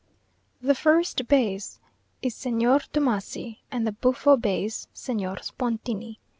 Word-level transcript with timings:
The 0.63 0.73
first 0.73 1.27
bass 1.27 1.79
is 2.23 2.33
Signor 2.33 2.79
Tomassi, 2.91 3.59
and 3.69 3.85
the 3.85 3.91
buffo 3.91 4.35
bass 4.35 4.87
Signor 4.95 5.43
Spontini. 5.43 6.17